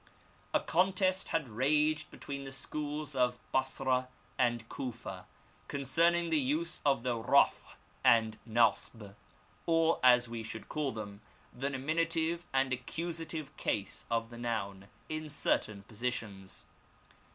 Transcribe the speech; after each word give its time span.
A 0.51 0.59
contest 0.59 1.27
had 1.27 1.47
raged 1.47 2.09
between 2.09 2.43
the 2.43 2.51
schools 2.51 3.15
of 3.15 3.37
Basra 3.51 4.07
and 4.35 4.67
Cufa 4.67 5.25
concerning 5.67 6.31
the 6.31 6.39
use 6.39 6.81
of 6.83 7.03
the 7.03 7.15
raf* 7.17 7.77
and 8.03 8.39
naab, 8.43 9.13
or, 9.67 9.99
as 10.01 10.27
we 10.27 10.41
should 10.41 10.67
call 10.69 10.91
them, 10.91 11.21
the 11.53 11.69
nominative 11.69 12.45
and 12.51 12.73
accusative 12.73 13.55
case 13.57 14.07
of 14.09 14.31
the 14.31 14.39
noun, 14.39 14.87
in 15.07 15.29
certain 15.29 15.83
positions. 15.83 16.65